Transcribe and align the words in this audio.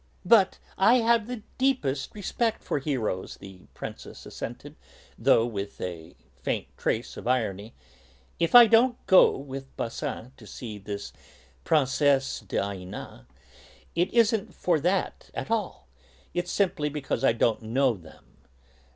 "But 0.25 0.57
I 0.79 0.95
have 0.95 1.27
the 1.27 1.43
deepest 1.59 2.15
respect 2.15 2.63
for 2.63 2.79
heroes," 2.79 3.37
the 3.37 3.67
Princess 3.75 4.25
assented, 4.25 4.75
though 5.15 5.45
with 5.45 5.79
a 5.79 6.15
faint 6.41 6.65
trace 6.75 7.17
of 7.17 7.27
irony. 7.27 7.75
"If 8.39 8.55
I 8.55 8.65
don't 8.65 8.97
go 9.05 9.37
with 9.37 9.77
Basin 9.77 10.31
to 10.37 10.47
see 10.47 10.79
this 10.79 11.13
Princesse 11.65 12.39
d'Iéna, 12.39 13.27
it 13.93 14.11
isn't 14.11 14.55
for 14.55 14.79
that, 14.79 15.29
at 15.35 15.51
all; 15.51 15.87
it's 16.33 16.51
simply 16.51 16.89
because 16.89 17.23
I 17.23 17.33
don't 17.33 17.61
know 17.61 17.93
them. 17.95 18.37